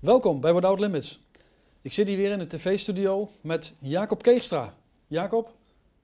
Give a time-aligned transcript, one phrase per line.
[0.00, 1.20] Welkom bij Without Limits.
[1.82, 4.74] Ik zit hier weer in de tv-studio met Jacob Keegstra.
[5.06, 5.54] Jacob,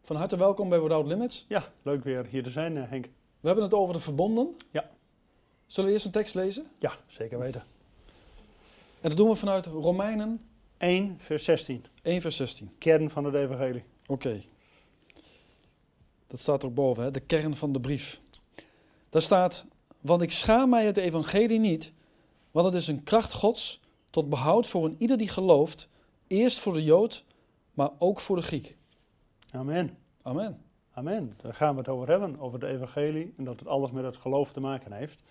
[0.02, 1.44] van harte welkom bij Without Limits.
[1.48, 3.04] Ja, leuk weer hier te zijn, eh, Henk.
[3.40, 4.56] We hebben het over de verbonden.
[4.70, 4.90] Ja.
[5.66, 6.66] Zullen we eerst een tekst lezen?
[6.78, 7.64] Ja, zeker weten.
[9.00, 10.40] En dat doen we vanuit Romeinen
[10.78, 11.84] 1, vers 16.
[12.02, 12.70] 1, vers 16.
[12.78, 13.84] Kern van het evangelie.
[14.06, 14.42] Oké.
[16.26, 17.10] Dat staat erboven, hè?
[17.10, 18.20] de kern van de brief.
[19.10, 19.64] Daar staat,
[20.00, 21.92] want ik schaam mij het evangelie niet,
[22.50, 23.84] want het is een kracht Gods
[24.16, 25.88] tot behoud voor een ieder die gelooft,
[26.26, 27.24] eerst voor de Jood,
[27.74, 28.76] maar ook voor de Griek.
[29.54, 29.96] Amen.
[30.22, 30.60] Amen.
[30.92, 31.34] Amen.
[31.42, 33.34] Daar gaan we het over hebben, over het evangelie.
[33.36, 35.22] En dat het alles met het geloof te maken heeft.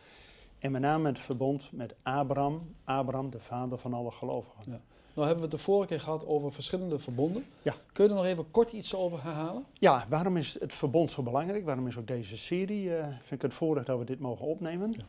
[0.60, 2.76] En met name het verbond met Abraham.
[2.84, 4.64] Abraham, de vader van alle gelovigen.
[4.66, 4.82] Ja.
[5.14, 7.46] Nou hebben we het de vorige keer gehad over verschillende verbonden.
[7.62, 7.76] Ja.
[7.92, 9.66] Kun je er nog even kort iets over herhalen?
[9.74, 11.66] Ja, waarom is het verbond zo belangrijk?
[11.66, 14.92] Waarom is ook deze serie, eh, vind ik het voorrecht dat we dit mogen opnemen?
[14.92, 15.04] Ja.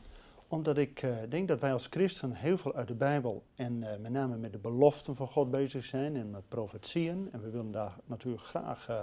[0.47, 3.99] Omdat ik eh, denk dat wij als christen heel veel uit de Bijbel en eh,
[3.99, 7.29] met name met de beloften van God bezig zijn en met profetieën.
[7.31, 9.01] En we willen daar natuurlijk graag eh,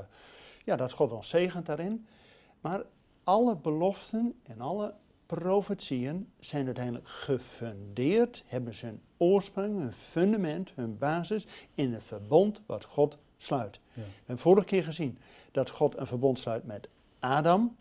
[0.65, 2.07] ja, dat God ons zegent daarin.
[2.61, 2.85] Maar
[3.25, 4.95] alle beloften en alle
[5.27, 12.63] profetieën zijn uiteindelijk gefundeerd, hebben ze hun oorsprong, hun fundament, hun basis in het verbond
[12.67, 13.81] wat God sluit.
[13.93, 14.03] Ja.
[14.03, 15.19] We hebben vorige keer gezien
[15.51, 17.77] dat God een verbond sluit met Adam,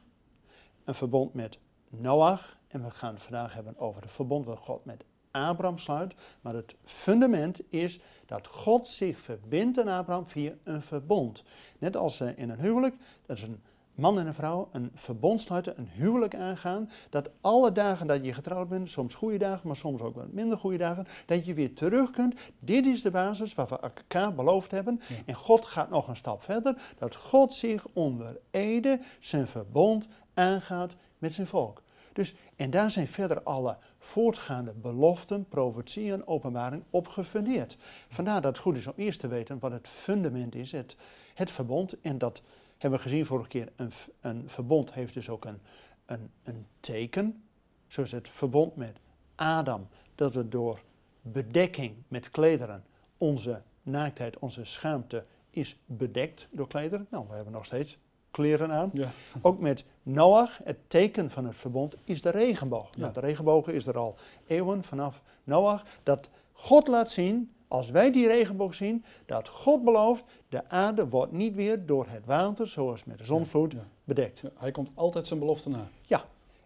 [0.84, 4.86] een verbond met Noach en we gaan het vandaag hebben over het verbond wat God
[4.86, 6.16] met Abraham sluit.
[6.42, 11.44] Maar het fundament is dat God zich verbindt aan Abraham via een verbond.
[11.80, 13.62] Net als eh, in een huwelijk, dat is een
[13.96, 16.90] man en een vrouw een verbond sluiten, een huwelijk aangaan.
[17.10, 20.58] Dat alle dagen dat je getrouwd bent, soms goede dagen, maar soms ook wat minder
[20.58, 22.36] goede dagen, dat je weer terug kunt.
[22.60, 25.02] Dit is de basis waar we elkaar beloofd hebben.
[25.08, 25.16] Ja.
[25.26, 30.96] En God gaat nog een stap verder, dat God zich onder ede zijn verbond aangaat
[31.18, 31.82] met zijn volk.
[32.14, 37.78] Dus, en daar zijn verder alle voortgaande beloften, profetieën, openbaring op gefundeerd.
[38.08, 40.96] Vandaar dat het goed is om eerst te weten wat het fundament is, het,
[41.34, 42.02] het verbond.
[42.02, 42.42] En dat
[42.78, 43.72] hebben we gezien vorige keer.
[43.76, 45.60] Een, een verbond heeft dus ook een,
[46.06, 47.44] een, een teken.
[47.88, 49.00] Zoals het verbond met
[49.36, 49.88] Adam.
[50.16, 50.82] Dat we door
[51.22, 52.84] bedekking met klederen
[53.18, 57.08] onze naaktheid, onze schaamte is bedekt door klederen.
[57.10, 57.98] Nou, we hebben nog steeds
[58.34, 58.90] kleren aan.
[58.94, 59.12] Ja.
[59.42, 62.90] Ook met Noach, het teken van het verbond, is de regenboog.
[62.92, 63.02] Ja.
[63.02, 64.16] Nou, de regenboog is er al
[64.48, 65.84] eeuwen vanaf Noach.
[66.04, 71.32] Dat God laat zien, als wij die regenboog zien, dat God belooft, de aarde wordt
[71.32, 73.80] niet weer door het water, zoals met de zonvloed, Ja.
[74.04, 74.40] bedekt.
[74.40, 75.88] Ja, Hij komt altijd zijn belofte na.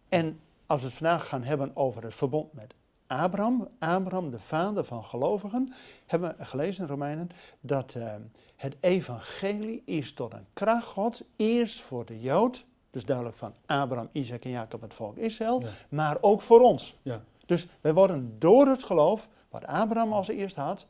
[0.10, 2.74] En als we het vandaag gaan hebben over het verbond met
[3.08, 5.74] Abraham, Abraham de vader van gelovigen,
[6.06, 7.30] hebben we gelezen in Romeinen
[7.60, 8.14] dat eh,
[8.56, 14.10] het evangelie is tot een kracht Gods, eerst voor de Jood, dus duidelijk van Abraham,
[14.12, 15.68] Isaac en Jacob het volk Israël, Ja.
[15.90, 16.98] maar ook voor ons.
[17.02, 17.22] Ja.
[17.46, 20.88] Dus wij worden door het geloof, wat Abraham als eerst had,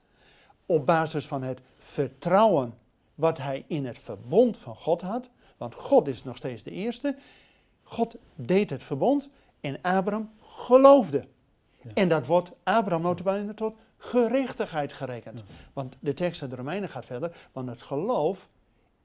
[0.66, 2.74] op basis van het vertrouwen
[3.16, 7.16] wat hij in het verbond van God had, want God is nog steeds de eerste,
[7.84, 9.30] God deed het verbond
[9.62, 11.28] en Abraham geloofde.
[11.94, 15.44] En dat wordt Abraham notabene tot gerechtigheid gerekend.
[15.74, 18.50] Want de tekst uit de Romeinen gaat verder, want het geloof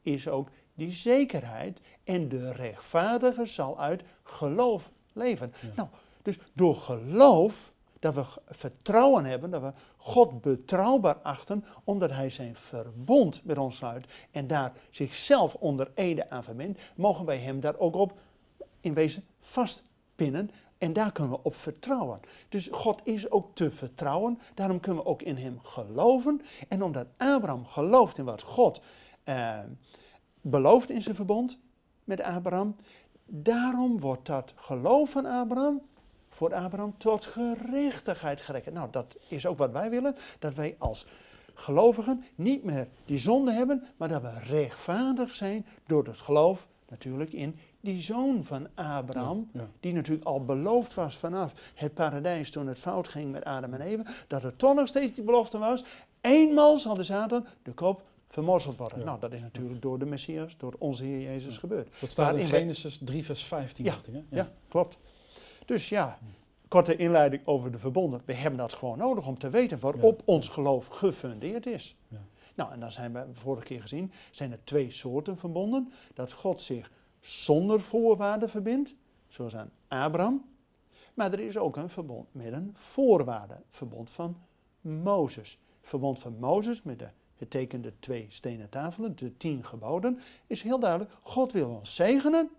[0.02, 5.52] is ook die zekerheid en de rechtvaardige zal uit geloof leven.
[5.76, 5.88] Nou,
[6.22, 12.56] dus door geloof, dat we vertrouwen hebben, dat we God betrouwbaar achten, omdat Hij zijn
[12.56, 17.78] verbond met ons sluit en daar zichzelf onder ede aan verbindt, mogen wij Hem daar
[17.78, 18.18] ook op
[18.80, 20.50] in wezen vastpinnen.
[20.82, 22.20] En daar kunnen we op vertrouwen.
[22.48, 24.38] Dus God is ook te vertrouwen.
[24.54, 26.40] Daarom kunnen we ook in Hem geloven.
[26.68, 28.80] En omdat Abraham gelooft in wat God
[29.24, 29.58] eh,
[30.40, 31.58] belooft in zijn verbond
[32.04, 32.76] met Abraham,
[33.26, 35.82] daarom wordt dat geloof van Abraham
[36.28, 38.74] voor Abraham tot gerechtigheid gerekend.
[38.74, 41.06] Nou, dat is ook wat wij willen, dat wij als
[41.54, 47.32] gelovigen niet meer die zonde hebben, maar dat we rechtvaardig zijn door het geloof natuurlijk
[47.32, 49.68] in die zoon van Abraham, Ja.
[49.80, 53.80] die natuurlijk al beloofd was vanaf het paradijs toen het fout ging met Adam en
[53.80, 55.84] Eva, dat er toch nog steeds die belofte was,
[56.20, 58.98] eenmaal zal de Satan de kop vermorzeld worden.
[58.98, 59.04] Ja.
[59.04, 61.88] Nou, dat is natuurlijk door de Messias, door onze Heer Jezus gebeurd.
[62.00, 63.84] Dat staat in Genesis 3, vers 15.
[63.84, 64.22] Ja, hè?
[64.28, 64.98] Ja, klopt.
[65.64, 66.18] Dus ja,
[66.68, 68.22] korte inleiding over de verbonden.
[68.24, 71.96] We hebben dat gewoon nodig om te weten waarop ons geloof gefundeerd is.
[72.08, 72.18] Ja.
[72.54, 75.92] Nou, en dan zijn we vorige keer gezien, zijn er twee soorten verbonden.
[76.14, 76.90] Dat God zich
[77.22, 78.94] zonder voorwaarden verbindt,
[79.28, 80.44] zoals aan Abraham.
[81.14, 84.36] Maar er is ook een verbond met een voorwaarde, verbond van
[84.80, 85.58] Mozes.
[85.80, 91.10] Verbond van Mozes met de getekende twee stenen tafelen, de tien geboden, is heel duidelijk.
[91.22, 92.50] God wil ons zegenen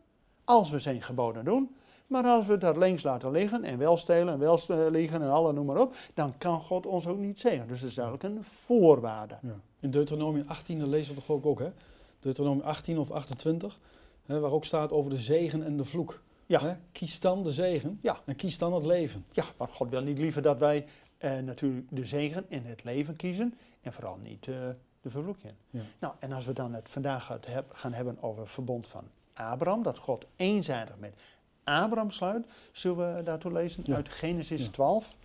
[0.44, 1.76] als we zijn geboden doen,
[2.08, 5.54] Maar als we dat links laten liggen en wel stelen en wel liegen en alle
[5.54, 7.68] noem maar op, dan kan God ons ook niet zegenen.
[7.68, 9.38] Dus dat is eigenlijk een voorwaarde.
[9.42, 9.56] Ja.
[9.80, 11.72] In Deuteronomium 18, dat lezen we toch ook, ook hè?
[12.20, 13.80] Deuteronomium 18 of 28,
[14.26, 16.22] hè, waar ook staat over de zegen en de vloek.
[16.46, 16.60] Ja.
[16.62, 16.76] Hè?
[16.92, 18.22] Kies dan de zegen Ja.
[18.26, 19.26] en kies dan het leven.
[19.32, 20.86] Ja, maar God wil niet liever dat wij
[21.18, 24.56] eh, natuurlijk de zegen en het leven kiezen en vooral niet eh,
[25.02, 25.54] de vervloeking.
[25.70, 25.82] Ja.
[26.00, 29.04] Nou, en als we dan het vandaag heb- gaan hebben over het verbond van
[29.34, 31.14] Abraham, dat God eenzijdig met
[31.64, 33.96] Abraham sluit, zullen we daartoe lezen Ja.
[33.96, 34.72] uit Genesis Ja.
[34.72, 35.16] 12.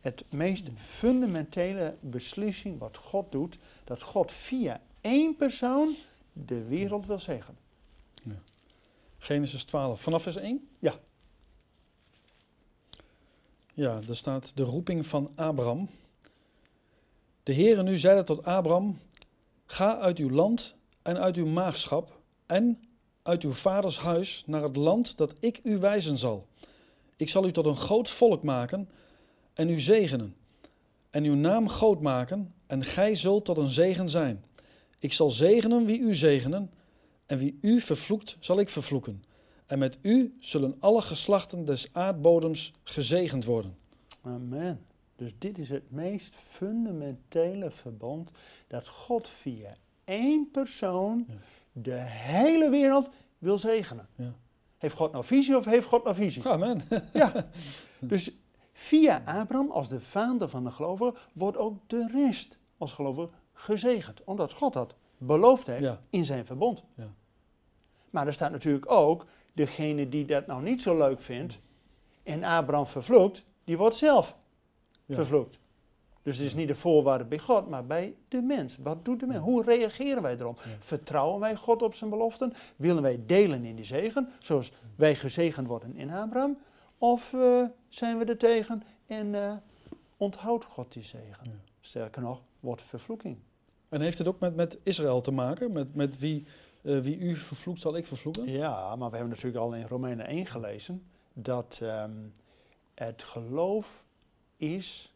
[0.00, 5.94] Het meest fundamentele beslissing wat God doet, dat God via één persoon
[6.32, 7.58] de wereld wil zegenen.
[9.18, 10.68] Genesis 12, vanaf vers 1?
[10.78, 10.98] Ja.
[13.74, 15.88] Ja, daar staat de roeping van Abraham.
[17.42, 18.98] De Heere nu zeide tot Abraham,
[19.66, 22.82] ga uit uw land en uit uw maagschap en
[23.22, 26.46] uit uw vaders huis naar het land dat ik u wijzen zal.
[27.16, 28.88] Ik zal u tot een groot volk maken
[29.54, 30.36] en u zegenen
[31.10, 34.44] en uw naam groot maken en gij zult tot een zegen zijn.
[34.98, 36.70] Ik zal zegenen wie u zegenen
[37.28, 39.24] en wie u vervloekt, zal ik vervloeken.
[39.66, 43.76] En met u zullen alle geslachten des aardbodems gezegend worden.
[44.22, 44.86] Amen.
[45.16, 48.30] Dus dit is het meest fundamentele verbond
[48.66, 51.34] dat God via één persoon Ja.
[51.72, 53.08] de hele wereld
[53.38, 54.08] wil zegenen.
[54.14, 54.34] Ja.
[54.78, 56.48] Heeft God nou visie of heeft God nou visie?
[56.48, 56.82] Amen.
[57.12, 57.46] Ja.
[58.00, 58.30] Dus
[58.72, 64.24] via Abraham als de vader van de gelovigen wordt ook de rest als gelovige gezegend.
[64.24, 66.00] Omdat God dat beloofd heeft Ja.
[66.10, 66.84] in zijn verbond.
[66.94, 67.08] Ja.
[68.10, 71.58] Maar er staat natuurlijk ook degene die dat nou niet zo leuk vindt
[72.22, 74.36] en Abraham vervloekt, die wordt zelf
[75.04, 75.14] Ja.
[75.14, 75.58] vervloekt.
[76.22, 78.76] Dus het is niet de voorwaarde bij God, maar bij de mens.
[78.76, 79.44] Wat doet de mens?
[79.44, 80.60] Hoe reageren wij erop?
[80.78, 82.52] Vertrouwen wij God op zijn beloften?
[82.76, 86.58] Willen wij delen in die zegen, zoals wij gezegend worden in Abraham?
[86.98, 89.52] Of eh, zijn we er tegen en eh,
[90.16, 91.60] onthoudt God die zegen?
[91.80, 93.38] Sterker nog, wordt vervloeking.
[93.88, 95.72] En heeft het ook met, met Israël te maken?
[95.72, 96.46] Met, met wie,
[96.82, 98.50] eh, wie u vervloekt, zal ik vervloeken?
[98.50, 101.02] Ja, maar we hebben natuurlijk al in Romeinen 1 gelezen
[101.32, 102.12] dat ehm,
[102.94, 104.04] het geloof
[104.56, 105.14] is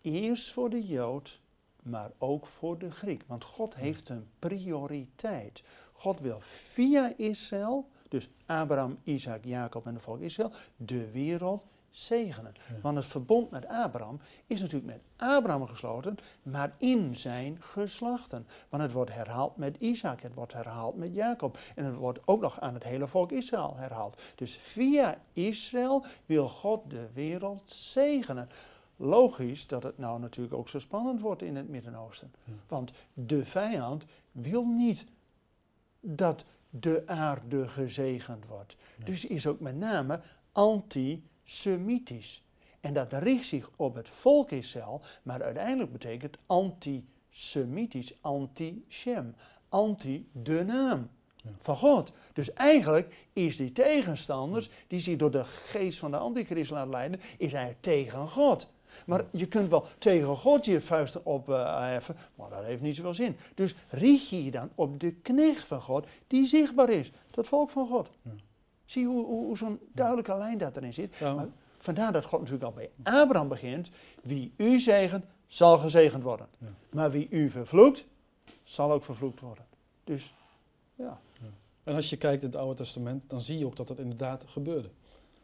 [0.00, 1.40] eerst voor de Jood,
[1.82, 3.22] maar ook voor de Griek.
[3.26, 5.62] Want God heeft een prioriteit.
[5.92, 11.62] God wil via Israël, dus Abraham, Isaac, Jacob en de volk Israël, de wereld
[11.94, 12.54] zegenen.
[12.68, 12.74] Ja.
[12.82, 18.46] Want het verbond met Abraham is natuurlijk met Abraham gesloten, maar in zijn geslachten.
[18.68, 21.58] Want het wordt herhaald met Isaac, het wordt herhaald met Jacob.
[21.74, 24.22] En het wordt ook nog aan het hele volk Israël herhaald.
[24.34, 28.48] Dus via Israël wil God de wereld zegenen.
[28.96, 32.32] Logisch dat het nou natuurlijk ook zo spannend wordt in het Midden-Oosten.
[32.44, 32.52] Ja.
[32.68, 35.06] Want de vijand wil niet
[36.00, 38.76] dat de aarde gezegend wordt.
[38.98, 39.04] Ja.
[39.04, 40.20] Dus is ook met name
[41.44, 42.42] antisemitisch.
[42.80, 49.34] En dat richt zich op het volk Israël, maar uiteindelijk betekent antisemitisch, anti-Shem,
[49.68, 51.10] anti de naam
[51.58, 52.12] van God.
[52.32, 57.20] Dus eigenlijk is die tegenstanders, die zich door de geest van de antichrist laten leiden,
[57.38, 58.68] is eigenlijk tegen God.
[59.06, 63.36] Maar je kunt wel tegen God je vuisten opheffen, maar dat heeft niet zoveel zin.
[63.54, 67.70] Dus richt je je dan op de knecht van God, die zichtbaar is, dat volk
[67.70, 68.10] van God.
[68.22, 68.30] Ja.
[68.84, 71.16] Zie hoe, hoe, hoe zo'n duidelijke lijn dat erin zit?
[71.16, 71.48] Ja, Maar
[71.78, 73.90] vandaar dat God natuurlijk al bij Abraham begint.
[74.22, 76.46] Wie u zegent, zal gezegend worden.
[76.58, 76.66] Ja.
[76.90, 78.04] Maar wie u vervloekt,
[78.64, 79.64] zal ook vervloekt worden.
[80.04, 80.34] Dus
[80.94, 81.20] ja,
[81.84, 84.44] En als je kijkt in het Oude Testament, dan zie je ook dat dat inderdaad
[84.46, 84.88] gebeurde.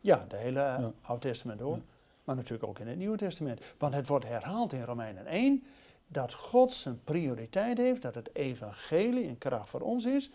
[0.01, 0.87] ja de hele eh.
[1.03, 1.79] Oude Testament hoor.
[2.25, 3.61] Maar natuurlijk ook in het Nieuwe Testament.
[3.79, 5.65] Want het wordt herhaald in Romeinen 1
[6.07, 10.31] dat God zijn prioriteit heeft, dat het evangelie een kracht voor ons is.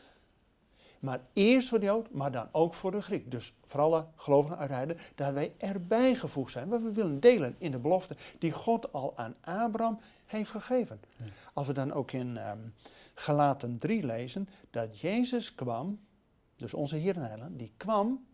[1.06, 3.32] Maar eerst voor de Jood, maar dan ook voor de Griek.
[3.32, 6.68] Dus voor alle gelovigen uit Heiden, dat wij erbij gevoegd zijn.
[6.68, 11.00] Maar we willen delen in de belofte die God al aan Abraham heeft gegeven.
[11.18, 11.26] Ja.
[11.54, 12.60] Als we dan ook in ehm
[13.14, 16.00] Galaten 3 lezen, dat Jezus kwam,
[16.56, 18.26] dus onze Heer en Heiland, die kwam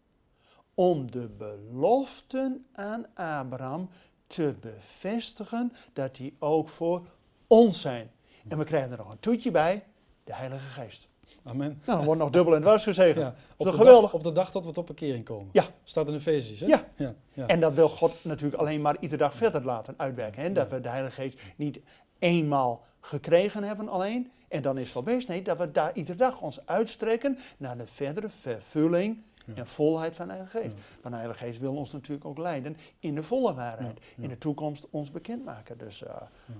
[0.74, 3.90] om de beloften aan Abraham
[4.28, 7.08] te bevestigen dat die ook voor
[7.48, 8.12] ons zijn.
[8.48, 9.84] En we krijgen er nog een toetje bij,
[10.24, 11.10] de Heilige Geest.
[11.44, 11.82] Amen.
[11.86, 13.26] Nou, dan wordt nog dubbel en dwars gezegend.
[13.26, 14.02] Ja, op, de geweldig?
[14.02, 15.50] Dag, op de dag dat we tot bekering komen.
[15.52, 15.64] Ja.
[15.84, 16.66] Staat in Efesiërs, hè?
[16.66, 16.86] Ja.
[16.96, 17.48] ja, ja.
[17.48, 20.42] En dat wil God natuurlijk alleen maar iedere dag verder laten uitwerken.
[20.42, 20.52] Hè?
[20.52, 21.80] Dat we de Heilige Geest niet
[22.20, 25.28] eenmaal gekregen hebben alleen en dan is het wel best.
[25.28, 29.54] Nee, dat we daar iedere dag ons uitstrekken naar de verdere vervulling Ja.
[29.56, 30.76] en volheid van de Heilige Geest.
[30.76, 30.82] Ja.
[31.02, 34.00] Want de Heilige Geest wil ons natuurlijk ook leiden in de volle waarheid.
[34.16, 34.24] Ja.
[34.24, 35.78] In de toekomst ons bekendmaken.
[35.78, 36.16] Dus eh,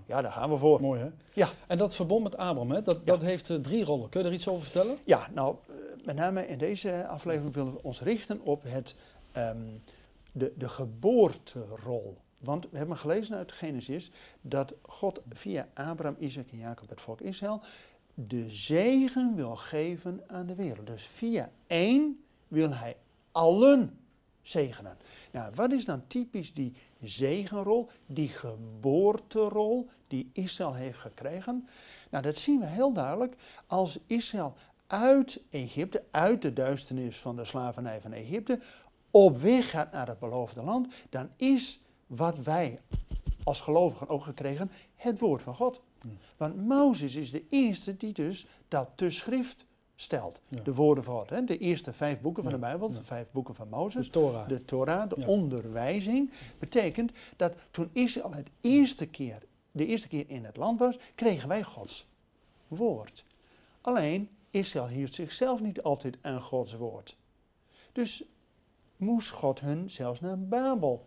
[0.06, 0.22] Ja.
[0.22, 0.82] daar gaan we voor.
[0.82, 1.10] Mooi, hè?
[1.34, 1.48] Ja.
[1.68, 4.10] En dat verbond met Abraham, hè, dat, dat heeft eh, drie rollen.
[4.10, 4.98] Kun je er iets over vertellen?
[5.06, 8.96] Ja, nou, eh, met name in deze aflevering willen we ons richten op het
[9.32, 9.58] ehm,
[10.32, 12.18] de, de geboorterol.
[12.38, 14.12] Want we hebben gelezen uit Genesis
[14.42, 17.62] dat God via Abraham, Isaac en Jacob, het volk Israël,
[18.14, 20.88] de zegen wil geven aan de wereld.
[20.88, 22.98] Dus via één wil hij
[23.32, 24.00] allen
[24.42, 24.98] zegenen.
[25.32, 31.68] Nou, wat is dan typisch die zegenrol, die geboorterol die Israël heeft gekregen?
[32.10, 33.36] Nou, dat zien we heel duidelijk
[33.68, 34.54] als Israël
[34.88, 38.60] uit Egypte, uit de duisternis van de slavernij van Egypte,
[39.12, 42.80] op weg gaat naar het beloofde land, dan is wat wij
[43.44, 45.82] als gelovigen ook gekregen, het woord van God.
[46.38, 49.66] Want Mozes is de eerste die dus dat te schrift
[50.02, 50.40] stelt.
[50.64, 51.30] De woorden van God.
[51.30, 51.44] Hè?
[51.44, 54.06] De eerste vijf boeken van de Bijbel, de vijf boeken van Mozes.
[54.06, 54.48] De Torah.
[54.48, 56.32] De Torah, de onderwijzing.
[56.60, 59.38] Betekent dat toen Israël het eerste keer,
[59.72, 62.08] de eerste keer in het land was, kregen wij Gods
[62.68, 63.26] woord.
[63.82, 67.18] Alleen, Israël hield zichzelf niet altijd aan Gods woord.
[67.92, 68.24] Dus
[68.98, 71.06] moest God hun zelfs naar Babel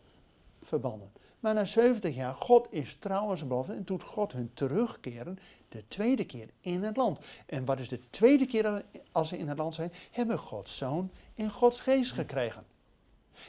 [0.62, 1.12] verbannen.
[1.40, 5.38] Maar na 70 jaar, God is trouw aan zijn belofte en doet God hun terugkeren
[5.74, 7.18] de tweede keer in het land.
[7.46, 9.92] En wat is de tweede keer als ze in het land zijn?
[10.10, 12.64] Hebben Gods zoon en Gods geest gekregen.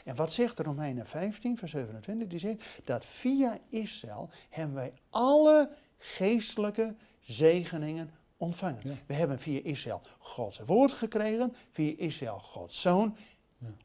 [0.03, 2.27] En wat zegt de Romeinen 15, vers 27?
[2.27, 9.00] Die zegt dat via Israël hebben wij alle geestelijke zegeningen ontvangen.
[9.05, 13.17] We hebben via Israël Gods woord gekregen, via Israël Gods zoon,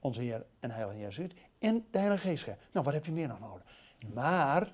[0.00, 2.46] onze Heer en Heilige Jezus en de Heilige Geest.
[2.46, 3.64] Nou, wat heb je meer nog nodig?
[4.14, 4.72] Maar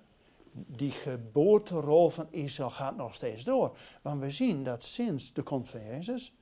[0.66, 3.76] die geboorterol van Israël gaat nog steeds door.
[4.02, 6.32] Want we zien dat sinds de komst van Jezus,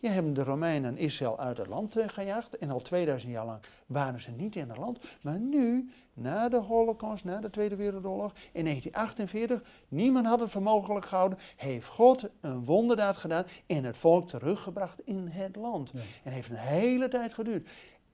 [0.00, 2.58] je hebben de Romeinen Israël uit het land uh, gejaagd.
[2.58, 4.98] En al 2000 jaar lang waren ze niet in het land.
[5.22, 10.62] Maar nu, na de Holocaust, na de Tweede Wereldoorlog, in 1948, niemand had het voor
[10.62, 15.92] mogelijk gehouden, heeft God een wonderdaad gedaan en het volk teruggebracht in het land.
[16.24, 17.68] En heeft een hele tijd geduurd.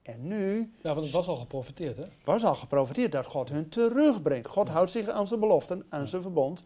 [0.07, 0.73] En nu...
[0.83, 2.05] Ja, want het was al geprofiteerd, hè?
[2.25, 4.49] was al geprofiteerd dat God hun terugbrengt.
[4.49, 6.63] God houdt zich aan zijn beloften, aan zijn verbond.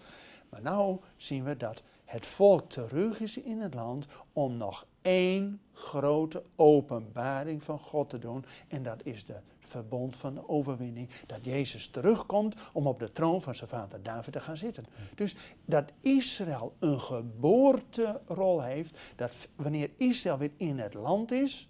[0.49, 5.61] Maar nu zien we dat het volk terug is in het land om nog één
[5.73, 8.45] grote openbaring van God te doen.
[8.69, 11.09] En dat is de verbond van de overwinning.
[11.27, 14.87] Dat Jezus terugkomt om op de troon van zijn vader David te gaan zitten.
[15.15, 18.99] Dus dat Israël een geboorterol heeft.
[19.17, 21.70] Dat wanneer Israël weer in het land is,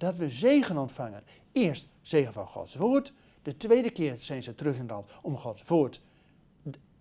[0.00, 1.22] dat we zegen ontvangen.
[1.52, 3.12] Eerst zegen van Gods woord.
[3.42, 6.00] De tweede keer zijn ze terug in het land om Gods woord,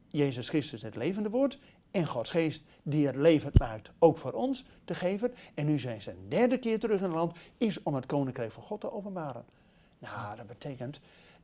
[0.07, 1.59] Jezus Christus het levende woord,
[1.91, 5.33] en Gods geest die het levend maakt, ook voor ons te geven.
[5.53, 8.51] En nu zijn ze een derde keer terug in het land, is om het koninkrijk
[8.51, 9.45] van God te openbaren.
[9.99, 10.99] Nou, dat betekent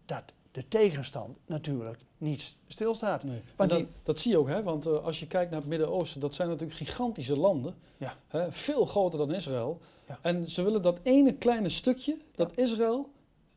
[0.05, 0.24] dat
[0.55, 3.24] de tegenstand natuurlijk niet stilstaat.
[3.24, 3.41] Nee.
[3.55, 4.63] dat, die, dat, zie je ook, hè?
[4.63, 7.75] want uh, als je kijkt naar het Midden-Oosten, dat zijn natuurlijk gigantische landen.
[7.97, 8.13] Ja.
[8.27, 8.51] Hè?
[8.51, 9.81] Veel groter dan Israël.
[10.07, 10.19] Ja.
[10.21, 13.09] En ze willen dat ene kleine stukje, dat Israël,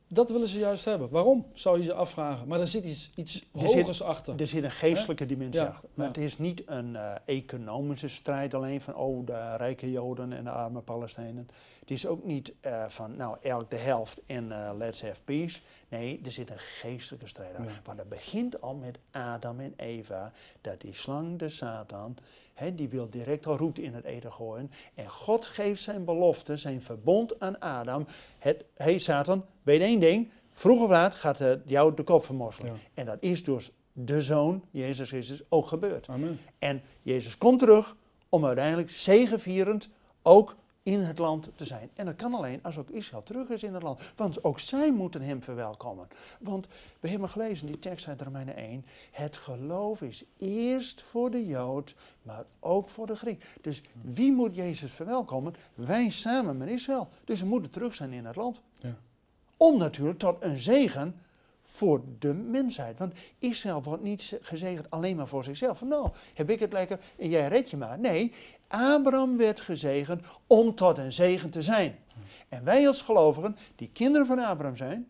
[0.09, 1.09] dat willen ze juist hebben.
[1.11, 2.49] Waarom, zou je ze afvragen.
[2.49, 4.41] Maar er zit iets, iets hogers achter.
[4.41, 5.89] Er zit een geestelijke dimensie achter.
[5.95, 10.45] Maar het is niet een uh, economische strijd alleen van, oh, de rijke Joden en
[10.45, 11.49] de arme Palestijnen.
[11.89, 15.61] Het is ook niet uh, van, nou, elk de helft en uh, let's have peace.
[15.89, 17.69] Nee, er zit een geestelijke strijd aan.
[17.85, 22.17] Want het begint al met Adam en Eva, dat die slang, de Satan,
[22.55, 24.71] he, die wil direct al roet in het eten gooien.
[24.95, 28.07] En God geeft zijn belofte, zijn verbond aan Adam.
[28.39, 32.81] Hé hey Satan, weet één ding, vroeg of laat gaat het jou de kop vermorzelen.
[32.95, 36.09] En dat is dus de Zoon, Jezus Christus, ook gebeurd.
[36.09, 36.41] Amen.
[36.59, 37.97] En Jezus komt terug
[38.29, 39.89] om uiteindelijk zegevierend
[40.23, 40.57] ook
[40.89, 41.91] in het land te zijn.
[41.95, 44.01] En dat kan alleen als ook Israël terug is in het land.
[44.17, 46.09] Want ook zij moeten hem verwelkomen.
[46.41, 46.67] Want
[47.01, 48.85] we hebben gelezen die tekst uit Romeinen 1.
[49.11, 53.45] Het geloof is eerst voor de Jood, maar ook voor de Griek.
[53.61, 55.55] Dus wie moet Jezus verwelkomen?
[55.75, 57.09] Wij samen met Israël.
[57.25, 58.61] Dus we moeten terug zijn in het land.
[58.79, 58.97] Ja.
[59.57, 61.21] Om natuurlijk tot een zegen
[61.65, 62.99] voor de mensheid.
[62.99, 65.83] Want Israël wordt niet gezegend alleen maar voor zichzelf.
[65.83, 67.99] nou, heb ik het lekker en jij red je maar.
[67.99, 68.33] Nee,
[68.69, 71.99] Abraham werd gezegend om tot een zegen te zijn.
[72.49, 75.09] En wij als gelovigen, die kinderen van Abraham zijn,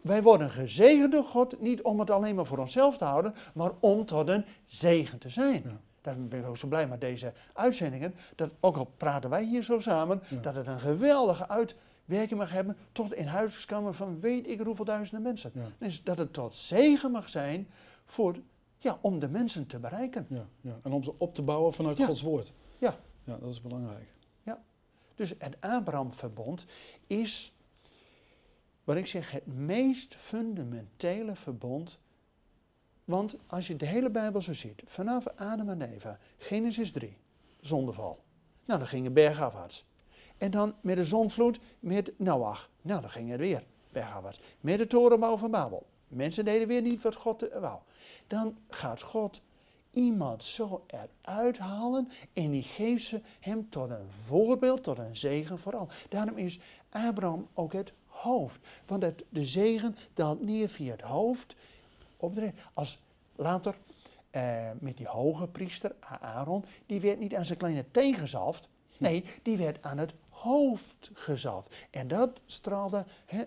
[0.00, 3.70] wij worden gezegend door God niet om het alleen maar voor onszelf te houden, maar
[3.80, 5.62] om tot een zegen te zijn.
[5.64, 5.80] Ja.
[6.00, 8.14] Daarom ben ik ook zo blij met deze uitzendingen.
[8.34, 12.76] Dat ook al praten wij hier zo samen, dat het een geweldige uitwerking mag hebben
[12.92, 15.52] tot in huiskamer van weet ik hoeveel duizenden mensen.
[15.78, 17.68] Dus dat het tot zegen mag zijn
[18.04, 18.36] voor
[18.78, 20.26] ja, om de mensen te bereiken.
[20.28, 20.78] Ja, ja.
[20.82, 22.52] En om ze op te bouwen vanuit Gods woord.
[22.78, 22.98] Ja.
[23.24, 24.14] Ja, dat is belangrijk.
[24.42, 24.62] Ja.
[25.14, 26.66] Dus het Abraham-verbond
[27.06, 27.52] is,
[28.84, 31.98] wat ik zeg, het meest fundamentele verbond.
[33.04, 37.16] Want als je de hele Bijbel zo ziet, vanaf Adam en Eva, Genesis 3,
[37.60, 38.24] zondeval.
[38.64, 39.86] Nou, dan gingen bergafwaarts.
[40.38, 42.70] En dan met de zonvloed met Noach.
[42.82, 44.40] Nou, dan ging het weer wegafwaarts.
[44.60, 45.86] Met de torenbouw van Babel.
[46.08, 47.78] Mensen deden weer niet wat God eh, wou.
[48.26, 49.40] Dan gaat God
[49.90, 55.58] iemand zo eruit halen en die geeft ze hem tot een voorbeeld, tot een zegen
[55.58, 55.88] vooral.
[56.08, 56.58] Daarom is
[56.90, 58.60] Abraham ook het hoofd.
[58.86, 61.56] Want het, de zegen daalt neer via het hoofd
[62.16, 62.98] op de Als
[63.36, 63.74] later
[64.30, 68.68] eh, met die hoge priester Aaron, die werd niet aan zijn kleine teen gezalfd.
[68.98, 71.86] Nee, die werd aan het hoofd gezalfd.
[71.90, 73.04] En dat straalde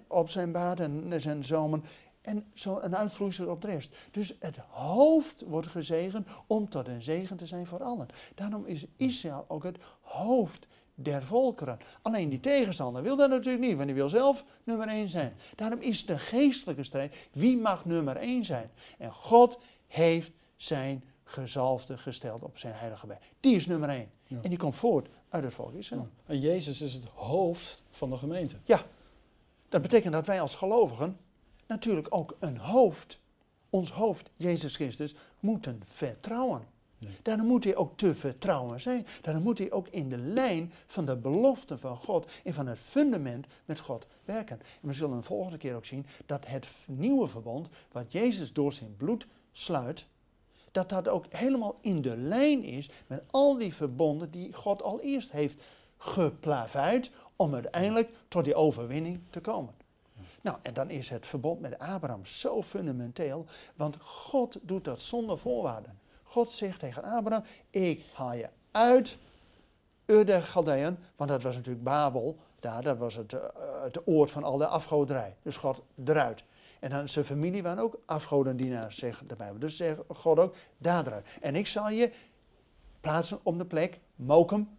[0.07, 1.83] op zijn baard en zijn zomen
[2.21, 3.95] en zo een uitvloeisel op de rest.
[4.11, 8.07] Dus het hoofd wordt gezegend om tot een zegen te zijn voor allen.
[8.35, 11.79] Daarom is Israël ook het hoofd der volkeren.
[12.01, 15.33] Alleen die tegenstander wil dat natuurlijk niet, want die wil zelf nummer één zijn.
[15.55, 18.69] Daarom is de geestelijke strijd, wie mag nummer één zijn?
[18.97, 23.17] En God heeft zijn gezalfde gesteld op zijn heilige weg.
[23.39, 24.11] Die is nummer één.
[24.41, 26.07] En die komt voort uit het volk Israël.
[26.25, 28.55] En Jezus is het hoofd van de gemeente.
[28.63, 28.85] Ja,
[29.69, 31.17] dat betekent dat wij als gelovigen
[31.69, 33.19] natuurlijk ook een hoofd,
[33.69, 36.67] ons hoofd, Jezus Christus, moeten vertrouwen.
[36.97, 37.17] Nee.
[37.21, 39.05] Daarom moet hij ook te vertrouwen zijn.
[39.21, 42.79] Daarom moet hij ook in de lijn van de belofte van God en van het
[42.79, 44.59] fundament met God werken.
[44.81, 48.73] En we zullen een volgende keer ook zien dat het nieuwe verbond, wat Jezus door
[48.73, 50.05] zijn bloed sluit,
[50.71, 54.99] dat dat ook helemaal in de lijn is met al die verbonden die God al
[54.99, 55.63] eerst heeft
[55.97, 59.73] geplaveid om uiteindelijk tot die overwinning te komen.
[60.41, 65.37] Nou, en dan is het verbond met Abraham zo fundamenteel, want God doet dat zonder
[65.37, 65.99] voorwaarden.
[66.23, 69.17] God zegt tegen Abraham, ik haal je uit
[70.05, 73.39] Ur der Galdeën, want dat was natuurlijk Babel, daar, dat was het, uh,
[73.83, 75.35] het oord van al de afgoderij.
[75.41, 76.43] Dus God eruit.
[76.79, 79.59] En dan zijn familie waren ook afgodendienaars, zegt de Bijbel.
[79.59, 81.27] Dus zegt God ook, daar eruit.
[81.41, 82.11] En ik zal je
[82.99, 84.77] plaatsen op de plek, Mokum,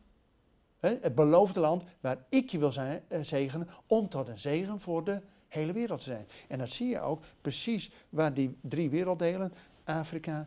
[0.80, 5.20] het beloofde land, waar ik je wil eh, zegenen, om tot een zegen voor de
[5.50, 6.26] hele wereld te zijn.
[6.48, 9.52] En dat zie je ook precies waar die drie werelddelen,
[9.84, 10.46] Afrika,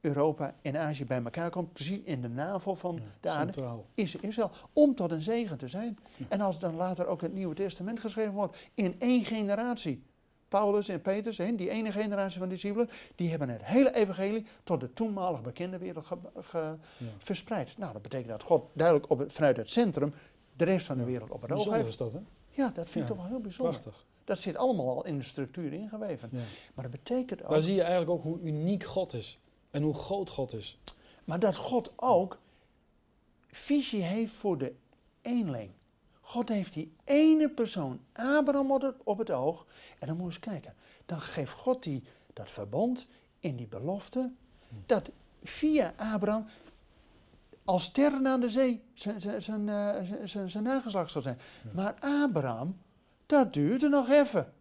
[0.00, 4.50] Europa en Azië bij elkaar komt, precies in de navel van de aarde, is Israël,
[4.72, 5.98] om tot een zegen te zijn.
[6.28, 10.02] En als dan later ook het Nieuwe Testament geschreven wordt, in één generatie.
[10.48, 14.92] Paulus en Petrus, die ene generatie van discipelen, die hebben het hele evangelie tot de
[14.92, 16.06] toenmalig bekende wereld
[17.18, 17.78] verspreid.
[17.78, 20.14] Nou, dat betekent dat God duidelijk op het, vanuit het centrum
[20.56, 21.88] de rest van de wereld op het oog heeft.
[21.88, 22.18] is dat, hè?
[22.50, 23.80] Ja, dat vind ik toch wel heel bijzonder.
[23.80, 24.06] Prachtig.
[24.24, 26.30] Dat zit allemaal al in de structuur ingeweven.
[26.74, 27.50] Maar dat betekent ook...
[27.50, 29.38] Daar zie je eigenlijk ook hoe uniek God is.
[29.70, 30.78] En hoe groot God is.
[31.24, 32.38] Maar dat God ook
[33.46, 34.74] visie heeft voor de
[35.20, 35.70] eenling.
[36.20, 38.70] God heeft die ene persoon, Abraham,
[39.04, 39.66] op het, oog.
[39.98, 40.74] En dan moet je eens kijken.
[41.06, 43.06] Dan geeft God die, dat verbond
[43.38, 44.32] in die belofte.
[44.86, 45.10] Dat
[45.42, 46.46] via Abraham
[47.64, 51.38] als sterren aan de zee zijn, zijn, zijn, zijn, zijn nageslacht zal zijn.
[51.72, 52.78] Maar Abraham
[53.32, 54.52] dat duurde nog even.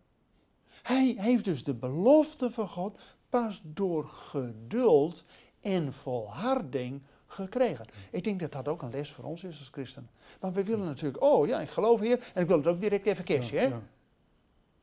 [0.81, 5.23] Hij heeft dus de belofte van God pas door geduld
[5.59, 7.85] en volharding gekregen.
[8.11, 10.09] Ik denk dat dat ook een les voor ons is als christen.
[10.39, 13.05] Want we willen natuurlijk, oh ja, ik geloof hier en ik wil het ook direct
[13.05, 13.57] even cashen.
[13.57, 13.67] Hè?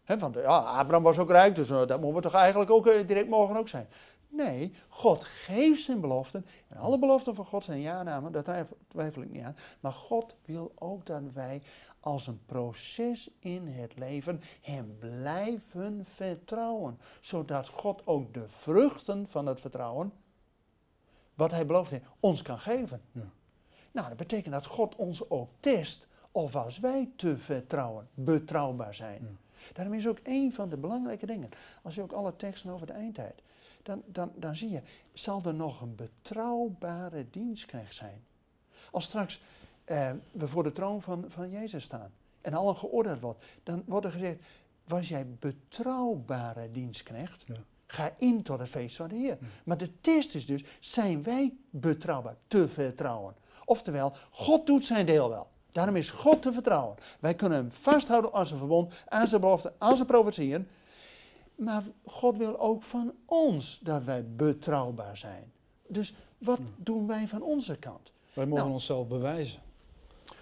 [0.05, 0.19] Ja.
[0.19, 3.07] want ja, Abraham was ook rijk, dus uh, dat moeten we toch eigenlijk ook uh,
[3.07, 3.89] direct mogen ook zijn.
[4.29, 6.47] Nee, God geeft zijn beloften.
[6.69, 9.57] En alle beloften van God zijn ja-namen, daar twijfel ik niet aan.
[9.81, 11.63] Maar God wil ook dat wij
[12.01, 16.99] als een proces in het leven Hem blijven vertrouwen.
[17.21, 20.13] Zodat God ook de vruchten van het vertrouwen,
[21.35, 23.03] wat Hij beloofd heeft, ons kan geven.
[23.13, 23.31] Ja.
[23.93, 29.23] Nou, dat betekent dat God ons ook test of als wij te vertrouwen, betrouwbaar zijn.
[29.23, 29.73] Ja.
[29.73, 31.51] Daarom is ook een van de belangrijke dingen,
[31.83, 33.43] als je ook alle teksten over de eindtijd,
[33.83, 34.83] dan, dan, dan zie je,
[35.13, 38.25] zal er nog een betrouwbare dienstknecht zijn?
[38.91, 39.43] Als straks
[39.89, 44.07] eh, we voor de troon van, van Jezus staan en allen geoordeeld wordt, dan wordt
[44.07, 44.39] er gezegd,
[44.85, 47.43] was jij betrouwbare dienstknecht?
[47.47, 47.55] Ja.
[47.87, 49.39] Ga in tot het feest van de Heer.
[49.65, 53.35] Maar de test is dus, zijn wij betrouwbaar, te vertrouwen?
[53.65, 55.47] Oftewel, God doet zijn deel wel.
[55.73, 56.97] Daarom is God te vertrouwen.
[57.21, 60.69] Wij kunnen hem vasthouden aan zijn verbond, aan zijn belofte, aan zijn profetieën.
[61.55, 65.53] Maar God wil ook van ons dat wij betrouwbaar zijn.
[65.87, 68.13] Dus wat doen wij van onze kant?
[68.33, 69.61] Wij mogen nou, onszelf bewijzen.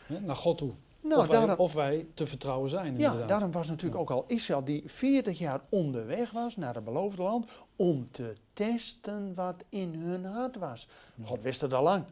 [0.06, 0.72] Naar God toe.
[1.00, 2.98] Nou, of, wij, of, wij, te vertrouwen zijn.
[2.98, 7.22] Ja, daarom was natuurlijk ook al Israël die 40 jaar onderweg was naar het beloofde
[7.22, 10.88] land om te testen wat in hun hart was.
[11.22, 12.04] God wist het al lang.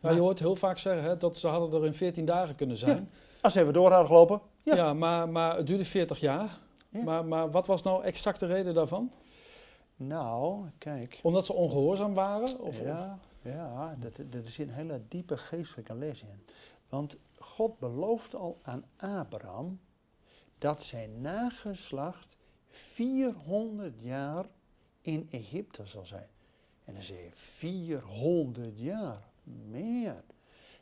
[0.00, 2.76] Maar je hoort heel vaak zeggen hè, dat ze hadden er in 14 dagen kunnen
[2.76, 3.10] zijn.
[3.40, 4.40] als ze even door hadden gelopen.
[4.62, 6.58] Ja, ja maar, maar het duurde 40 jaar.
[6.88, 9.10] Maar, maar wat was nou exact de reden daarvan?
[9.96, 11.18] Nou, kijk.
[11.22, 12.60] Omdat ze ongehoorzaam waren?
[12.60, 16.44] Of, ja, ja dat, er zit een hele diepe geestelijke les in.
[16.88, 17.16] Want
[17.60, 19.80] God belooft al aan Abraham
[20.58, 22.36] dat zijn nageslacht
[22.68, 24.46] 400 jaar
[25.00, 26.28] in Egypte zal zijn.
[26.84, 29.28] En dan zeg je 400 jaar,
[29.68, 30.24] meer.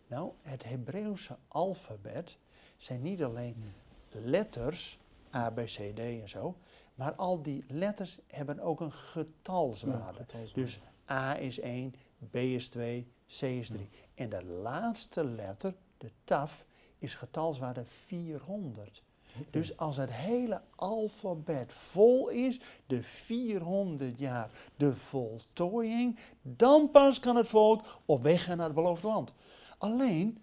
[0.06, 2.38] Nou, het Hebreeuwse alfabet
[2.76, 3.72] zijn niet alleen
[4.08, 4.98] letters,
[5.34, 6.56] A, B, C, D en zo,
[6.94, 10.24] maar al die letters hebben ook een getalswaarde.
[10.52, 11.94] Dus A is 1,
[12.30, 13.88] B is 2, C is 3.
[14.14, 16.66] En de laatste letter, de taf,
[16.98, 19.02] is getalswaarde 400.
[19.50, 27.36] Dus als het hele alfabet vol is, de 400 jaar, de voltooiing, dan pas kan
[27.36, 29.32] het volk op weg gaan naar het beloofde land.
[29.78, 30.38] Alleen,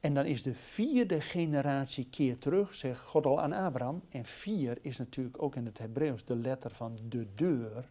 [0.00, 4.02] en dan is de vierde generatie keer terug, zegt God al aan Abraham.
[4.08, 7.88] En vier is natuurlijk ook in het Hebreeuws de letter van de deur.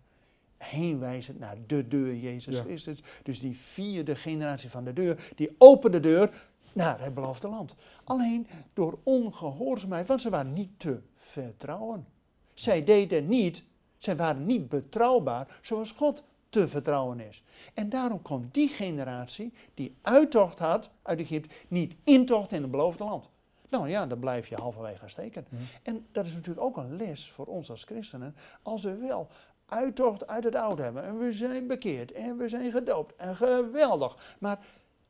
[0.57, 2.63] Heenwijzend naar de deur Jezus Ja.
[2.63, 3.03] Christus.
[3.23, 7.75] Dus die vierde generatie van de deur, die opent de deur naar het beloofde land.
[8.03, 12.07] Alleen door ongehoorzaamheid, want ze waren niet te vertrouwen.
[12.53, 13.63] Zij deden niet,
[13.97, 17.43] zij waren niet betrouwbaar zoals God te vertrouwen is.
[17.73, 23.03] En daarom kon die generatie die uittocht had uit Egypte niet intocht in het beloofde
[23.03, 23.29] land.
[23.69, 25.45] Nou ja, dan blijf je halverwege steken.
[25.49, 25.61] Mhm.
[25.83, 28.35] En dat is natuurlijk ook een les voor ons als christenen.
[28.61, 29.27] Als we wel
[29.65, 34.35] uittocht uit het oude hebben en we zijn bekeerd en we zijn gedoopt en geweldig.
[34.39, 34.59] Maar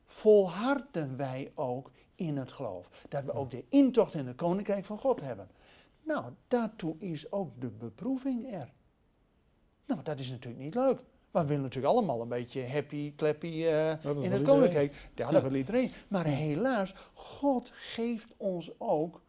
[0.05, 2.89] volharden wij ook in het geloof.
[3.09, 5.47] Dat we ook de intocht in het koninkrijk van God hebben.
[6.03, 8.73] Nou, daartoe is ook de beproeving er.
[9.85, 10.99] Nou, dat is natuurlijk niet leuk.
[11.31, 13.89] Maar we willen natuurlijk allemaal een beetje happy, clappy eh,
[14.23, 14.93] in het koninkrijk.
[14.93, 15.31] Ja, Ja.
[15.31, 15.91] dat wil iedereen.
[16.07, 19.21] Maar helaas, God geeft ons ook,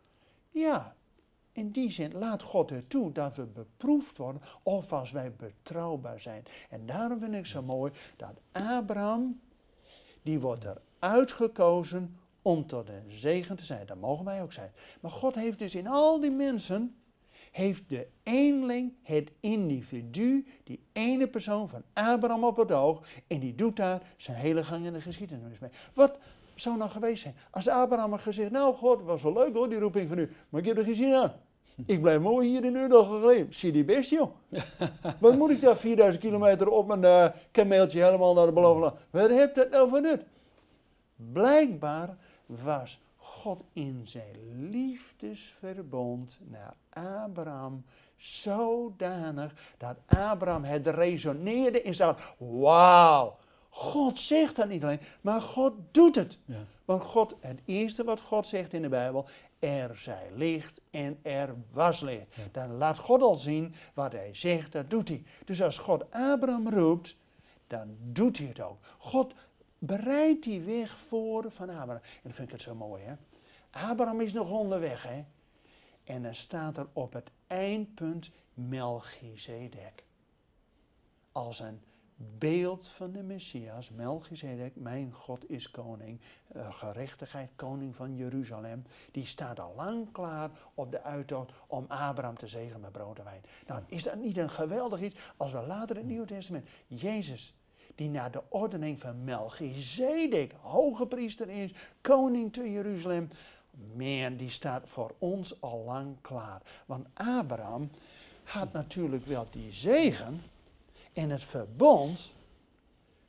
[0.50, 0.96] ja,
[1.52, 6.20] in die zin laat God er toe dat we beproefd worden of als wij betrouwbaar
[6.20, 6.42] zijn.
[6.70, 9.40] En daarom vind ik zo mooi dat Abraham,
[10.26, 13.86] die wordt er uitgekozen om tot een zegen te zijn.
[13.86, 14.70] Dat mogen wij ook zijn.
[15.00, 16.96] Maar God heeft dus in al die mensen,
[17.50, 23.06] heeft de eenling, het individu, die ene persoon van Abraham op het oog.
[23.26, 25.70] En die doet daar zijn hele gang in de geschiedenis mee.
[25.94, 26.18] Wat
[26.54, 29.78] zou nou geweest zijn als Abraham had gezegd, nou God, was wel leuk hoor, die
[29.78, 31.32] roeping van u, maar ik heb er geen aan.
[31.84, 33.54] Ik blijf mooi hier in gelegen.
[33.54, 34.34] Zie die best joh.
[35.20, 38.96] Wat moet ik daar 4000 kilometer op mijn eh, kameeltje helemaal naar de beloofde land?
[39.10, 40.24] Wat heeft dat nou voor nut?
[41.16, 46.74] Blijkbaar was God in zijn liefdesverbond naar
[47.24, 47.84] Abraham
[48.16, 52.34] zodanig dat Abraham het resoneerde in zijn hart.
[52.38, 53.36] Wauw,
[53.68, 56.38] God zegt dat niet alleen, maar God doet het.
[56.44, 56.56] Ja.
[56.84, 59.26] Want God, het eerste wat God zegt in de Bijbel,
[59.58, 62.34] er zij licht en er was licht.
[62.34, 62.42] Ja.
[62.52, 65.22] Dan laat God al zien wat hij zegt, dat doet hij.
[65.44, 67.16] Dus als God Abraham roept,
[67.66, 68.78] dan doet hij het ook.
[68.98, 69.34] God
[69.78, 72.02] bereidt die weg voor van Abraham.
[72.02, 73.14] En dan vind ik het zo mooi, hè.
[73.70, 75.24] Abraham is nog onderweg, hè.
[76.04, 80.04] En dan staat er op het eindpunt Melchizedek.
[81.32, 81.80] Als een
[82.16, 89.26] beeld van de Messias, Melchizedek, mijn God is koning, eh, gerechtigheid, koning van Jeruzalem, die
[89.26, 93.42] staat al lang klaar op de uittocht om Abraham te zegenen met brood en wijn.
[93.66, 97.54] Nou, is dat niet een geweldig iets als we later in het Nieuwe Testament, Jezus,
[97.94, 103.30] die naar de ordening van Melchizedek hoge priester is, koning te Jeruzalem,
[103.94, 106.62] man, die staat voor ons al lang klaar.
[106.86, 107.90] Want Abraham
[108.42, 110.40] had natuurlijk wel die zegen,
[111.16, 112.32] en het verbond,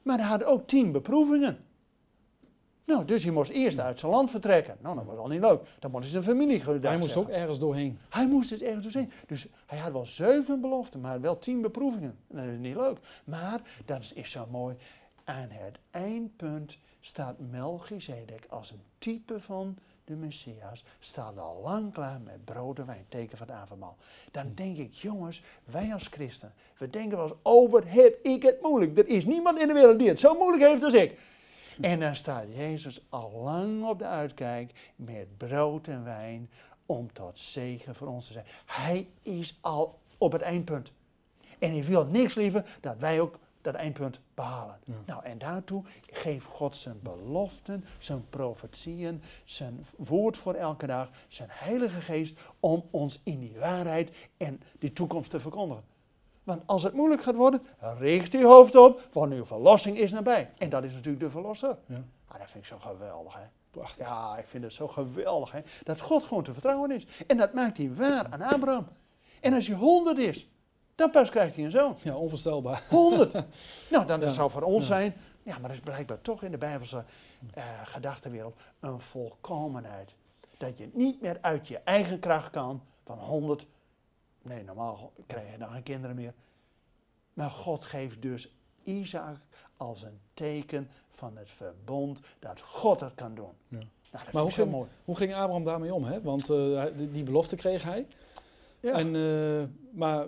[0.02, 1.65] maar hij had ook tien beproevingen.
[2.86, 4.78] Nou, dus hij moest eerst uit zijn land vertrekken.
[4.82, 5.62] Nou, dat was al niet leuk.
[5.80, 8.00] Dan moest hij zijn familie gedag Hij moest ook ergens doorheen.
[8.10, 9.12] Hij moest het ergens door zijn.
[9.28, 12.17] Dus hij had wel zeven beloften, maar wel tien beproevingen.
[12.28, 12.97] Dat is niet leuk.
[13.23, 14.76] Maar, dat is zo mooi,
[15.23, 22.22] aan het eindpunt staat Melchizedek als een type van de Messias, staat al lang klaar
[22.22, 23.98] met brood en wijn, teken van het avondmaal.
[24.32, 28.43] Dan denk ik, jongens, wij als christen, we denken wel eens, oh wat heb ik
[28.43, 28.98] het moeilijk.
[28.98, 31.20] Er is niemand in de wereld die het zo moeilijk heeft als ik.
[31.82, 36.50] En dan staat Jezus al lang op de uitkijk met brood en wijn
[36.86, 38.46] om tot zegen voor ons te zijn.
[38.65, 40.91] Hij is al op het eindpunt.
[41.60, 43.39] En hij wil niks liever dat wij ook
[43.71, 44.80] dat eindpunt behalen.
[44.84, 44.93] Ja.
[45.06, 51.49] Nou, en daartoe geeft God zijn beloften, zijn profetieën, zijn woord voor elke dag, zijn
[51.51, 55.84] heilige geest om ons in die waarheid en die toekomst te verkondigen.
[56.43, 57.62] Want als het moeilijk gaat worden,
[57.97, 60.49] richt uw hoofd op, want uw verlossing is nabij.
[60.58, 61.77] En dat is natuurlijk de verlosser.
[61.86, 62.03] Ja.
[62.27, 63.45] Ah, dat vind ik zo geweldig, hè.
[63.71, 64.06] Prachtig.
[64.06, 65.62] Ja, ik vind het zo geweldig, hè.
[65.84, 67.08] Dat God gewoon te vertrouwen is.
[67.27, 68.88] En dat maakt hij waar aan Abraham.
[69.41, 70.49] En als hij honderd is,
[70.97, 71.95] dan pas krijgt hij een zoon.
[72.01, 72.83] Ja, onvoorstelbaar.
[72.89, 73.33] 100.
[73.91, 74.95] nou, dan dat Ja, zou voor ons ja.
[74.95, 77.03] zijn, Ja, maar dat is blijkbaar toch in de Bijbelse
[77.57, 80.15] uh, gedachtenwereld een volkomenheid.
[80.57, 83.65] Dat je niet meer uit je eigen kracht kan van 100.
[84.41, 86.33] Nee, normaal krijg je dan geen kinderen meer.
[87.33, 88.51] Maar God geeft dus
[88.83, 89.38] Isaac
[89.77, 93.51] als een teken van het verbond dat God het kan doen.
[93.67, 93.77] Ja.
[94.12, 94.89] Nou, maar hoe ging, mooi.
[95.05, 96.03] hoe ging Abraham daarmee om?
[96.03, 96.21] Hè?
[96.21, 98.07] Want uh, die, belofte kreeg hij.
[98.79, 98.93] Ja.
[98.93, 100.25] En, uh, maar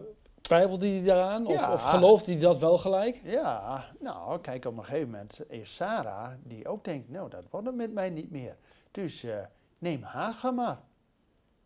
[0.50, 1.48] twijfelde hij daaraan?
[1.48, 1.74] Of, ja.
[1.74, 3.22] of geloofde hij dat wel gelijk?
[3.24, 7.66] Ja, nou kijk, op een gegeven moment is Sarah die ook denkt, nou dat wordt
[7.68, 8.56] het met mij niet meer.
[8.92, 9.38] Dus uh,
[9.78, 10.80] neem Hagar maar.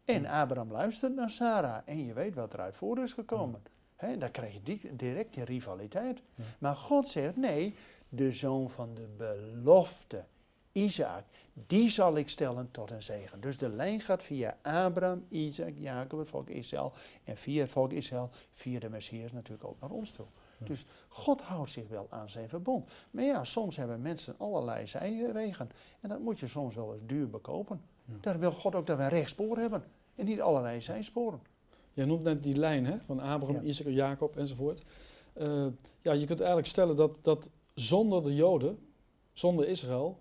[0.06, 3.64] En Abraham luistert naar Sarah en je weet wat eruit voor is gekomen.
[3.96, 6.22] He, dan krijg je direct die rivaliteit.
[6.58, 7.76] Maar God zegt, nee,
[8.10, 10.24] de zoon van de belofte,
[10.72, 13.42] Isaac, die zal ik stellen tot een zegen.
[13.42, 16.94] Dus de lijn gaat via Abraham, Isaac, Jacob, het volk Israël.
[17.24, 20.26] En via het volk Israël, via de Messias natuurlijk ook naar ons toe.
[20.58, 22.92] Dus God houdt zich wel aan zijn verbond.
[23.12, 25.70] Maar ja, soms hebben mensen allerlei zijwegen.
[26.02, 27.82] En dat moet je soms wel eens duur bekopen.
[28.22, 29.84] Daar wil God ook dat we een rechtspoor hebben.
[30.16, 31.42] En niet allerlei zijsporen.
[31.94, 34.84] Je noemt net die lijn hè, van Abraham, Isaac, Jacob enzovoort.
[35.38, 35.68] Uh,
[36.02, 38.80] ja, je kunt eigenlijk stellen dat, dat zonder de Joden,
[39.34, 40.20] zonder Israël,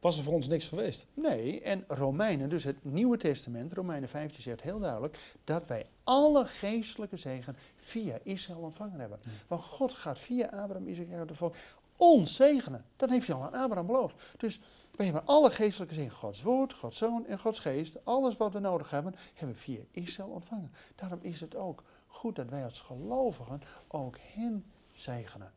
[0.00, 1.06] was er voor ons niks geweest.
[1.14, 6.44] Nee, en Romeinen, dus het Nieuwe Testament, Romeinen 15 zegt heel duidelijk dat wij alle
[6.44, 9.20] geestelijke zegen via Israël ontvangen hebben.
[9.46, 11.54] Want God gaat via Abraham, Isaac, Jacob, volk
[11.96, 12.84] ons zegenen.
[12.96, 14.14] Dat heeft hij al aan Abraham beloofd.
[14.36, 14.60] Dus
[14.96, 18.04] wij hebben alle geestelijke zegen, Gods woord, Gods zoon en Gods geest.
[18.04, 20.72] Alles wat we nodig hebben, hebben we via Israël ontvangen.
[20.94, 25.52] Daarom is het ook goed dat wij als gelovigen ook hen zegenen.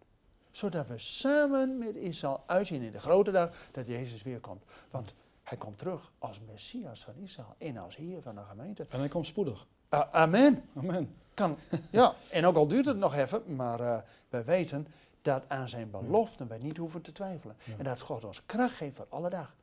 [0.52, 4.64] Zodat we samen met Israël uitzien in de grote dag dat Jezus weer komt.
[4.90, 8.86] Want hij komt terug als Messias van Israël en als Heer van de gemeente.
[8.90, 9.68] En hij komt spoedig.
[9.90, 10.64] amen.
[10.76, 11.16] Amen.
[11.34, 11.58] Kan,
[11.92, 13.98] ja, en ook al duurt het nog even, maar uh,
[14.30, 14.88] we weten
[15.22, 17.56] dat aan zijn beloften wij niet hoeven te twijfelen.
[17.78, 19.56] En dat God ons kracht geeft voor alle dag.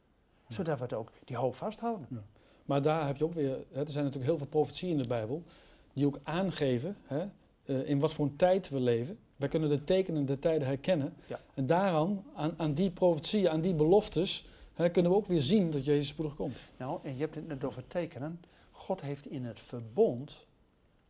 [0.49, 2.07] Zodat we het ook die hoop vasthouden.
[2.11, 2.23] Ja.
[2.65, 5.09] Maar daar heb je ook weer, hè, er zijn natuurlijk heel veel profetieën in de
[5.09, 5.43] Bijbel,
[5.93, 7.29] die ook aangeven hè,
[7.65, 9.19] uh, in wat voor een tijd we leven.
[9.39, 11.15] Wij kunnen de tekenen der tijden herkennen.
[11.55, 15.71] En daaraan, aan, aan die profetieën, aan die beloftes, hè, kunnen we ook weer zien
[15.71, 16.57] dat Jezus spoedig komt.
[16.77, 18.41] Nou, en je hebt het net over tekenen.
[18.71, 20.47] God heeft in het verbond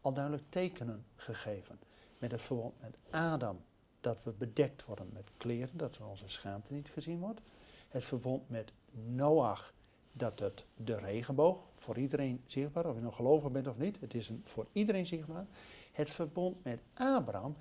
[0.01, 1.79] al duidelijk tekenen gegeven.
[2.19, 3.59] Met het verbond met Adam,
[4.01, 7.41] dat we bedekt worden met kleren, dat onze schaamte niet gezien wordt.
[7.89, 9.73] Het verbond met Noach,
[10.13, 14.15] dat het de regenboog, voor iedereen zichtbaar, of je nog gelovig bent of niet, het
[14.15, 15.47] is een, voor iedereen zichtbaar.
[15.93, 17.57] Het verbond met Abraham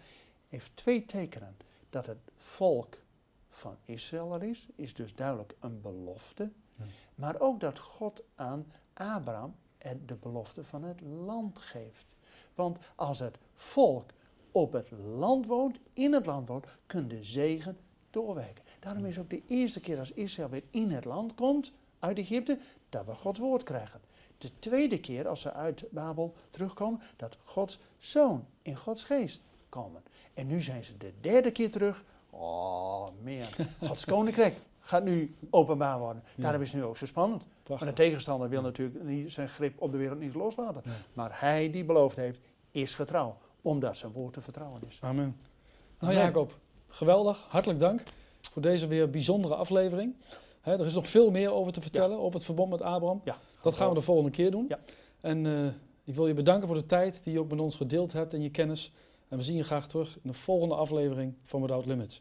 [0.47, 1.57] heeft twee tekenen.
[1.89, 2.97] Dat het volk
[3.49, 6.51] van Israël er is, is dus duidelijk een belofte.
[7.15, 9.55] Maar ook dat God aan Abraham
[10.05, 12.05] de belofte van het land geeft.
[12.55, 14.09] Want als het volk
[14.51, 17.77] op het land woont, in het land woont, kun de zegen
[18.09, 18.63] doorwerken.
[18.79, 22.59] Daarom is ook de eerste keer als Israël weer in het land komt, uit Egypte,
[22.89, 24.01] dat we Gods woord krijgen.
[24.37, 29.41] De tweede keer als ze uit Babel terugkomen, dat Gods zoon in Gods geest
[29.81, 30.03] komen.
[30.33, 32.03] En nu zijn ze de derde keer terug.
[32.29, 33.67] Oh, meer.
[33.87, 36.23] Gods koninkrijk gaat nu openbaar worden.
[36.35, 37.43] Daarom is het nu ook zo spannend.
[37.67, 40.81] Maar de tegenstander wil natuurlijk niet zijn grip op de wereld niet loslaten.
[41.13, 42.39] Maar hij die beloofd heeft,
[42.71, 44.99] is getrouw omdat zijn woord te vertrouwen is.
[45.01, 45.37] Amen.
[45.99, 48.03] Nou Jacob, geweldig, hartelijk dank
[48.51, 50.15] voor deze weer bijzondere aflevering.
[50.61, 53.21] er is nog veel meer over te vertellen, over het verbond met Abraham.
[53.23, 54.65] Ja, dat gaan we de volgende keer doen.
[54.69, 54.79] Ja.
[55.21, 55.67] En uh,
[56.03, 58.41] ik wil je bedanken voor de tijd die je ook met ons gedeeld hebt en
[58.41, 58.91] je kennis.
[59.27, 62.15] En we zien je graag terug in de volgende aflevering van Without Limits.